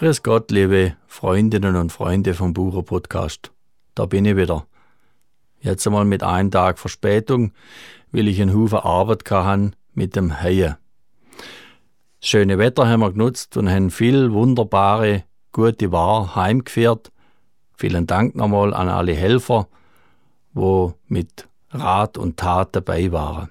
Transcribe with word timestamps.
Grüß 0.00 0.22
Gott, 0.22 0.50
liebe 0.50 0.96
Freundinnen 1.06 1.76
und 1.76 1.92
Freunde 1.92 2.32
vom 2.32 2.54
Bucher 2.54 2.82
Podcast. 2.82 3.52
Da 3.94 4.06
bin 4.06 4.24
ich 4.24 4.34
wieder. 4.34 4.66
Jetzt 5.60 5.86
einmal 5.86 6.06
mit 6.06 6.22
einem 6.22 6.50
Tag 6.50 6.78
Verspätung, 6.78 7.52
weil 8.10 8.26
ich 8.28 8.40
einen 8.40 8.58
Haufen 8.58 8.78
Arbeit 8.78 9.26
kann 9.26 9.76
mit 9.92 10.16
dem 10.16 10.40
Heien. 10.40 10.76
Schöne 12.18 12.56
Wetter 12.56 12.88
haben 12.88 13.00
wir 13.00 13.12
genutzt 13.12 13.58
und 13.58 13.68
haben 13.68 13.90
viel 13.90 14.32
wunderbare, 14.32 15.24
gute 15.52 15.92
Ware 15.92 16.34
heimgeführt. 16.34 17.12
Vielen 17.76 18.06
Dank 18.06 18.34
nochmal 18.34 18.72
an 18.72 18.88
alle 18.88 19.12
Helfer, 19.12 19.68
wo 20.54 20.94
mit 21.08 21.46
Rat 21.72 22.16
und 22.16 22.38
Tat 22.38 22.74
dabei 22.74 23.12
waren. 23.12 23.50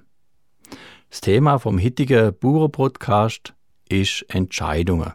Das 1.12 1.22
Thema 1.22 1.60
vom 1.60 1.80
heutigen 1.80 2.36
Bauern-Podcast 2.40 3.54
ist 3.88 4.26
Entscheidungen. 4.30 5.14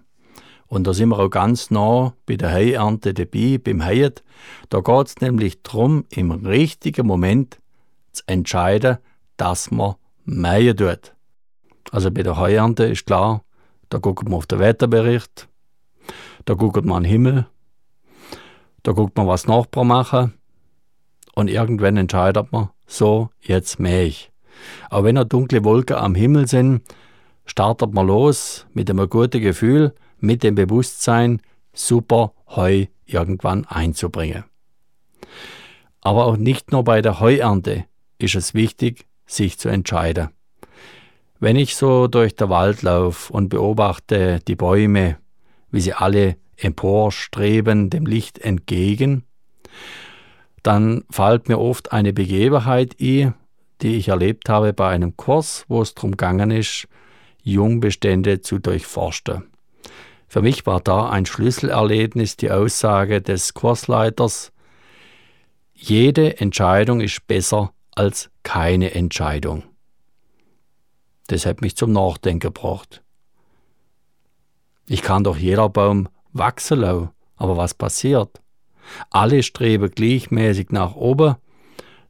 Und 0.66 0.86
da 0.86 0.94
sind 0.94 1.10
wir 1.10 1.18
auch 1.18 1.30
ganz 1.30 1.70
nah 1.70 2.14
bei 2.26 2.36
der 2.36 2.50
Heiernte 2.50 3.14
dabei, 3.14 3.58
beim 3.62 3.84
Heien. 3.84 4.14
Da 4.70 4.80
geht 4.80 5.06
es 5.06 5.20
nämlich 5.20 5.62
darum, 5.62 6.04
im 6.10 6.30
richtigen 6.30 7.06
Moment 7.06 7.58
zu 8.12 8.22
entscheiden, 8.26 8.98
dass 9.36 9.70
man 9.70 9.94
mähen 10.24 10.76
tut. 10.76 11.14
Also 11.90 12.10
bei 12.10 12.22
der 12.22 12.38
Heuernte 12.38 12.84
ist 12.84 13.06
klar, 13.06 13.44
da 13.88 13.98
guckt 13.98 14.24
man 14.24 14.34
auf 14.34 14.46
den 14.46 14.58
Wetterbericht, 14.58 15.48
da 16.44 16.54
guckt 16.54 16.84
man 16.84 16.96
an 16.98 17.02
den 17.04 17.10
Himmel, 17.10 17.46
da 18.82 18.92
guckt 18.92 19.16
man, 19.16 19.26
was 19.26 19.46
Nachbarn 19.46 19.86
machen 19.86 20.34
und 21.34 21.48
irgendwann 21.48 21.96
entscheidet 21.96 22.52
man, 22.52 22.70
so, 22.86 23.30
jetzt 23.40 23.78
mähe 23.78 24.04
ich. 24.04 24.32
Auch 24.90 25.04
wenn 25.04 25.16
noch 25.16 25.24
dunkle 25.24 25.64
Wolken 25.64 25.96
am 25.96 26.14
Himmel 26.14 26.48
sind, 26.48 26.82
startet 27.46 27.92
man 27.92 28.06
los 28.06 28.66
mit 28.72 28.90
einem 28.90 29.08
guten 29.08 29.40
Gefühl, 29.40 29.94
mit 30.24 30.42
dem 30.42 30.54
Bewusstsein, 30.54 31.40
super 31.72 32.32
Heu 32.48 32.86
irgendwann 33.06 33.64
einzubringen. 33.66 34.44
Aber 36.00 36.26
auch 36.26 36.36
nicht 36.36 36.72
nur 36.72 36.84
bei 36.84 37.02
der 37.02 37.20
Heuernte 37.20 37.84
ist 38.18 38.34
es 38.34 38.54
wichtig, 38.54 39.06
sich 39.26 39.58
zu 39.58 39.68
entscheiden. 39.68 40.28
Wenn 41.40 41.56
ich 41.56 41.76
so 41.76 42.06
durch 42.06 42.36
den 42.36 42.48
Wald 42.48 42.82
laufe 42.82 43.32
und 43.32 43.48
beobachte 43.48 44.40
die 44.46 44.56
Bäume, 44.56 45.18
wie 45.70 45.80
sie 45.80 45.92
alle 45.92 46.36
emporstreben 46.56 47.90
dem 47.90 48.06
Licht 48.06 48.38
entgegen, 48.38 49.24
dann 50.62 51.04
fällt 51.10 51.48
mir 51.48 51.58
oft 51.58 51.92
eine 51.92 52.12
Begebenheit 52.12 52.96
ein, 53.00 53.34
die 53.82 53.96
ich 53.96 54.08
erlebt 54.08 54.48
habe 54.48 54.72
bei 54.72 54.88
einem 54.88 55.16
Kurs, 55.16 55.64
wo 55.68 55.82
es 55.82 55.94
darum 55.94 56.12
gegangen 56.12 56.50
ist, 56.50 56.88
Jungbestände 57.42 58.40
zu 58.40 58.58
durchforsten. 58.58 59.53
Für 60.34 60.42
mich 60.42 60.66
war 60.66 60.80
da 60.80 61.10
ein 61.10 61.26
Schlüsselerlebnis 61.26 62.36
die 62.36 62.50
Aussage 62.50 63.22
des 63.22 63.54
Kursleiters, 63.54 64.50
jede 65.74 66.40
Entscheidung 66.40 67.00
ist 67.00 67.24
besser 67.28 67.72
als 67.94 68.32
keine 68.42 68.96
Entscheidung. 68.96 69.62
Das 71.28 71.46
hat 71.46 71.60
mich 71.60 71.76
zum 71.76 71.92
Nachdenken 71.92 72.40
gebracht. 72.40 73.04
Ich 74.88 75.02
kann 75.02 75.22
doch 75.22 75.36
jeder 75.36 75.68
Baum 75.68 76.08
wachsen 76.32 76.80
lassen, 76.80 77.10
aber 77.36 77.56
was 77.56 77.72
passiert? 77.72 78.42
Alle 79.10 79.40
streben 79.44 79.88
gleichmäßig 79.88 80.70
nach 80.70 80.96
oben. 80.96 81.36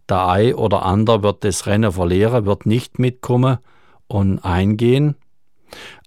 Der 0.08 0.27
Ei 0.28 0.56
oder 0.56 0.86
ander 0.86 1.22
wird 1.22 1.45
das 1.45 1.67
Rennen 1.67 1.92
verlieren, 1.92 2.47
wird 2.47 2.64
nicht 2.64 2.98
mitkommen 2.98 3.58
und 4.06 4.39
eingehen. 4.39 5.14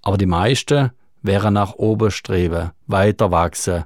Aber 0.02 0.18
die 0.18 0.26
meisten 0.26 0.90
wäre 1.28 1.52
nach 1.52 1.74
oben 1.74 2.10
streben, 2.10 2.70
weiter 2.86 3.30
wachsen, 3.30 3.84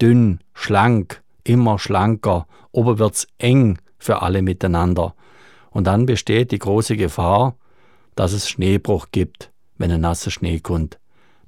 dünn, 0.00 0.38
schlank, 0.54 1.20
immer 1.42 1.80
schlanker, 1.80 2.46
oben 2.70 3.00
wird's 3.00 3.26
eng 3.38 3.80
für 3.98 4.22
alle 4.22 4.40
miteinander. 4.40 5.16
Und 5.70 5.88
dann 5.88 6.06
besteht 6.06 6.52
die 6.52 6.60
große 6.60 6.96
Gefahr, 6.96 7.56
dass 8.14 8.32
es 8.32 8.48
Schneebruch 8.48 9.08
gibt, 9.10 9.50
wenn 9.78 9.90
ein 9.90 10.00
nasser 10.00 10.30
Schnee 10.30 10.60
kommt, 10.60 11.00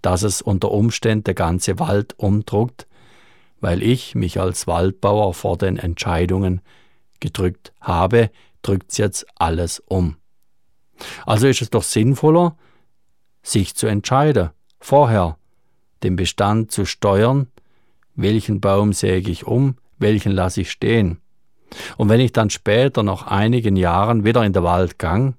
dass 0.02 0.24
es 0.24 0.42
unter 0.42 0.72
Umständen 0.72 1.22
der 1.22 1.34
ganze 1.34 1.78
Wald 1.78 2.18
umdruckt, 2.18 2.88
weil 3.60 3.80
ich 3.80 4.16
mich 4.16 4.40
als 4.40 4.66
Waldbauer 4.66 5.34
vor 5.34 5.56
den 5.56 5.76
Entscheidungen 5.76 6.62
gedrückt 7.20 7.72
habe, 7.80 8.30
drückt's 8.62 8.98
jetzt 8.98 9.24
alles 9.36 9.78
um. 9.86 10.16
Also 11.26 11.46
ist 11.46 11.62
es 11.62 11.70
doch 11.70 11.84
sinnvoller, 11.84 12.56
sich 13.44 13.76
zu 13.76 13.86
entscheiden, 13.86 14.50
vorher 14.82 15.38
den 16.02 16.16
Bestand 16.16 16.72
zu 16.72 16.84
steuern, 16.84 17.46
welchen 18.14 18.60
Baum 18.60 18.92
säge 18.92 19.30
ich 19.30 19.46
um, 19.46 19.76
welchen 19.98 20.32
lasse 20.32 20.62
ich 20.62 20.70
stehen. 20.70 21.18
Und 21.96 22.08
wenn 22.08 22.20
ich 22.20 22.32
dann 22.32 22.50
später 22.50 23.02
nach 23.02 23.26
einigen 23.26 23.76
Jahren 23.76 24.24
wieder 24.24 24.44
in 24.44 24.52
den 24.52 24.64
Wald 24.64 24.98
gang, 24.98 25.36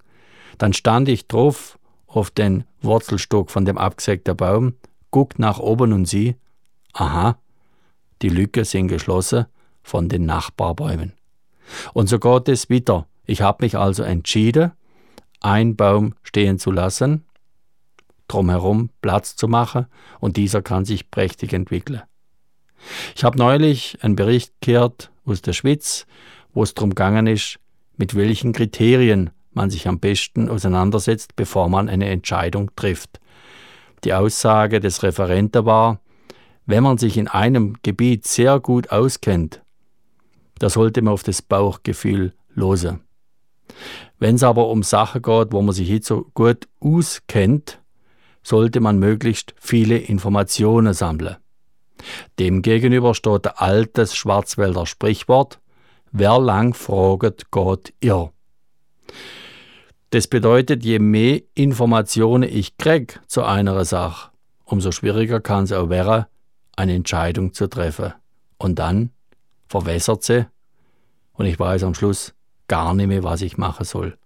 dann 0.57 0.73
stand 0.73 1.09
ich 1.09 1.27
drauf 1.27 1.77
auf 2.07 2.31
den 2.31 2.63
Wurzelstock 2.81 3.51
von 3.51 3.65
dem 3.65 3.77
abgesägten 3.77 4.35
Baum, 4.35 4.75
guckt 5.11 5.37
nach 5.37 5.59
oben 5.59 5.93
und 5.93 6.05
sieh, 6.05 6.35
aha, 6.93 7.37
die 8.21 8.29
Lücke 8.29 8.65
sind 8.65 8.87
geschlossen 8.87 9.45
von 9.83 10.09
den 10.09 10.25
Nachbarbäumen. 10.25 11.13
Und 11.93 12.07
so 12.07 12.19
geht 12.19 12.47
es 12.47 12.69
wieder. 12.69 13.07
Ich 13.25 13.41
habe 13.41 13.63
mich 13.63 13.77
also 13.77 14.03
entschieden, 14.03 14.71
einen 15.41 15.75
Baum 15.75 16.15
stehen 16.23 16.57
zu 16.57 16.71
lassen, 16.71 17.25
drumherum 18.33 18.89
Platz 19.01 19.35
zu 19.35 19.47
machen 19.47 19.87
und 20.19 20.37
dieser 20.37 20.61
kann 20.61 20.85
sich 20.85 21.11
prächtig 21.11 21.53
entwickeln. 21.53 22.01
Ich 23.15 23.23
habe 23.23 23.37
neulich 23.37 23.97
einen 24.01 24.15
Bericht 24.15 24.53
gehört 24.61 25.11
aus 25.25 25.41
der 25.41 25.53
Schweiz, 25.53 26.05
wo 26.53 26.63
es 26.63 26.73
darum 26.73 26.89
gegangen 26.91 27.27
ist, 27.27 27.59
mit 27.95 28.15
welchen 28.15 28.53
Kriterien 28.53 29.29
man 29.51 29.69
sich 29.69 29.87
am 29.87 29.99
besten 29.99 30.49
auseinandersetzt, 30.49 31.35
bevor 31.35 31.69
man 31.69 31.87
eine 31.87 32.09
Entscheidung 32.09 32.71
trifft. 32.75 33.19
Die 34.03 34.13
Aussage 34.13 34.79
des 34.79 35.03
Referenten 35.03 35.65
war, 35.65 35.99
wenn 36.65 36.83
man 36.83 36.97
sich 36.97 37.17
in 37.17 37.27
einem 37.27 37.77
Gebiet 37.83 38.25
sehr 38.25 38.59
gut 38.59 38.89
auskennt, 38.89 39.61
da 40.59 40.69
sollte 40.69 41.01
man 41.01 41.13
auf 41.13 41.23
das 41.23 41.41
Bauchgefühl 41.41 42.33
losen. 42.53 43.01
Wenn 44.19 44.35
es 44.35 44.43
aber 44.43 44.67
um 44.69 44.83
Sachen 44.83 45.21
geht, 45.21 45.51
wo 45.51 45.61
man 45.61 45.73
sich 45.73 45.89
nicht 45.89 46.05
so 46.05 46.25
gut 46.33 46.67
auskennt, 46.79 47.81
sollte 48.43 48.79
man 48.79 48.99
möglichst 48.99 49.55
viele 49.59 49.97
Informationen 49.97 50.93
sammeln. 50.93 51.37
Demgegenüber 52.39 53.15
steht 53.15 53.47
ein 53.47 53.53
altes 53.55 54.15
Schwarzwälder 54.15 54.85
Sprichwort, 54.85 55.59
wer 56.11 56.39
lang 56.39 56.73
fraget, 56.73 57.51
geht 57.51 57.93
irr. 58.01 58.31
Das 60.09 60.27
bedeutet, 60.27 60.83
je 60.83 60.99
mehr 60.99 61.41
Informationen 61.55 62.47
ich 62.47 62.77
krieg 62.77 63.19
zu 63.27 63.43
einer 63.43 63.83
Sache, 63.85 64.29
umso 64.65 64.91
schwieriger 64.91 65.39
kann 65.39 65.63
es 65.63 65.71
auch 65.71 65.89
werden, 65.89 66.25
eine 66.75 66.93
Entscheidung 66.93 67.53
zu 67.53 67.67
treffen. 67.67 68.13
Und 68.57 68.77
dann 68.79 69.11
verwässert 69.67 70.23
sie 70.23 70.45
und 71.33 71.45
ich 71.45 71.59
weiß 71.59 71.83
am 71.83 71.95
Schluss 71.95 72.33
gar 72.67 72.93
nicht 72.93 73.07
mehr, 73.07 73.23
was 73.23 73.41
ich 73.41 73.57
machen 73.57 73.85
soll. 73.85 74.17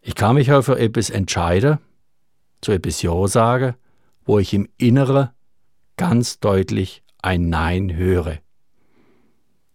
Ich 0.00 0.14
kann 0.14 0.34
mich 0.34 0.50
auch 0.52 0.62
für 0.62 0.78
etwas 0.78 1.10
entscheiden, 1.10 1.78
zu 2.60 2.72
etwas 2.72 3.02
Ja 3.02 3.26
sagen, 3.26 3.74
wo 4.24 4.38
ich 4.38 4.54
im 4.54 4.68
Inneren 4.76 5.30
ganz 5.96 6.40
deutlich 6.40 7.02
ein 7.22 7.48
Nein 7.48 7.94
höre. 7.94 8.38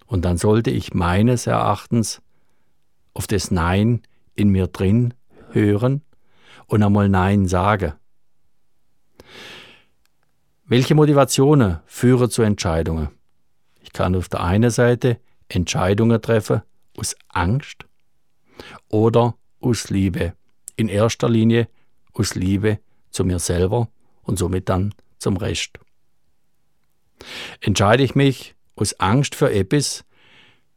Und 0.05 0.23
dann 0.25 0.37
sollte 0.37 0.71
ich 0.71 0.93
meines 0.93 1.47
Erachtens 1.47 2.21
auf 3.13 3.27
das 3.27 3.51
Nein 3.51 4.01
in 4.35 4.49
mir 4.49 4.67
drin 4.67 5.13
hören 5.51 6.01
und 6.67 6.83
einmal 6.83 7.09
Nein 7.09 7.47
sagen. 7.47 7.93
Welche 10.65 10.95
Motivationen 10.95 11.79
führen 11.85 12.29
zu 12.29 12.41
Entscheidungen? 12.41 13.09
Ich 13.81 13.93
kann 13.93 14.15
auf 14.15 14.29
der 14.29 14.43
einen 14.43 14.71
Seite 14.71 15.19
Entscheidungen 15.47 16.21
treffen 16.21 16.61
aus 16.97 17.15
Angst 17.29 17.85
oder 18.89 19.35
aus 19.59 19.89
Liebe. 19.89 20.33
In 20.75 20.87
erster 20.87 21.29
Linie 21.29 21.67
aus 22.15 22.35
Liebe 22.35 22.79
zu 23.11 23.23
mir 23.23 23.39
selber 23.39 23.89
und 24.23 24.39
somit 24.39 24.69
dann 24.69 24.93
zum 25.19 25.37
Rest. 25.37 25.79
Entscheide 27.61 28.03
ich 28.03 28.15
mich 28.15 28.55
aus 28.75 28.99
Angst 28.99 29.35
für 29.35 29.51
etwas, 29.51 30.03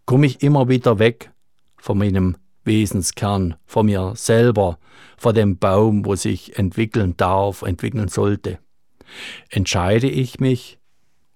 komme 0.04 0.26
ich 0.26 0.42
immer 0.42 0.68
wieder 0.68 0.98
weg 0.98 1.32
von 1.76 1.98
meinem 1.98 2.36
Wesenskern, 2.64 3.56
von 3.66 3.86
mir 3.86 4.12
selber, 4.14 4.78
von 5.16 5.34
dem 5.34 5.58
Baum, 5.58 6.04
wo 6.04 6.14
sich 6.14 6.58
entwickeln 6.58 7.16
darf, 7.16 7.62
entwickeln 7.62 8.08
sollte. 8.08 8.58
Entscheide 9.48 10.08
ich 10.08 10.38
mich 10.38 10.78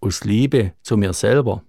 aus 0.01 0.25
Liebe 0.25 0.75
zu 0.83 0.97
mir 0.97 1.13
selber, 1.13 1.63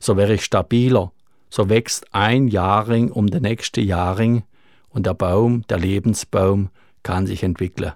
so 0.00 0.16
wäre 0.16 0.34
ich 0.34 0.44
stabiler, 0.44 1.12
so 1.50 1.68
wächst 1.68 2.12
ein 2.14 2.48
Jahrring 2.48 3.10
um 3.10 3.26
den 3.26 3.42
nächsten 3.42 3.84
Jahrring 3.84 4.44
und 4.88 5.06
der 5.06 5.14
Baum, 5.14 5.66
der 5.68 5.78
Lebensbaum, 5.78 6.70
kann 7.06 7.28
sich 7.28 7.44
entwickeln. 7.44 7.92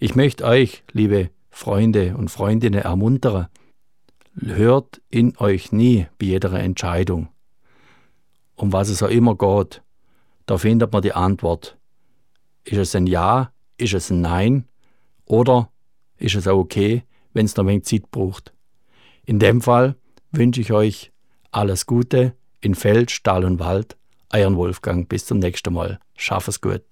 Ich 0.00 0.14
möchte 0.14 0.44
euch, 0.44 0.84
liebe 0.92 1.30
Freunde 1.48 2.14
und 2.18 2.30
Freundinnen 2.30 2.82
ermuntere, 2.82 3.48
hört 4.38 5.00
in 5.08 5.34
euch 5.38 5.72
nie 5.72 6.06
bei 6.18 6.26
jeder 6.26 6.52
Entscheidung. 6.52 7.28
Um 8.54 8.74
was 8.74 8.90
es 8.90 9.02
auch 9.02 9.08
immer 9.08 9.34
geht, 9.34 9.80
da 10.44 10.58
findet 10.58 10.92
man 10.92 11.00
die 11.00 11.14
Antwort. 11.14 11.78
Ist 12.64 12.76
es 12.76 12.94
ein 12.94 13.06
Ja? 13.06 13.50
Ist 13.78 13.94
es 13.94 14.10
ein 14.10 14.20
Nein? 14.20 14.68
Oder 15.24 15.70
ist 16.18 16.34
es 16.34 16.46
auch 16.46 16.58
okay, 16.58 17.02
wenn 17.32 17.46
es 17.46 17.56
noch 17.56 17.64
ein 17.64 17.68
wenig 17.68 17.84
Zeit 17.84 18.10
braucht? 18.10 18.52
In 19.24 19.38
dem 19.38 19.62
Fall 19.62 19.96
wünsche 20.32 20.60
ich 20.60 20.70
euch 20.70 21.12
alles 21.50 21.86
Gute 21.86 22.34
in 22.60 22.74
Feld, 22.74 23.10
Stahl 23.10 23.42
und 23.46 23.58
Wald. 23.58 23.96
Euren 24.34 24.56
Wolfgang. 24.56 25.08
Bis 25.08 25.24
zum 25.24 25.38
nächsten 25.38 25.72
Mal. 25.72 25.98
Schaff 26.14 26.46
es 26.46 26.60
gut. 26.60 26.84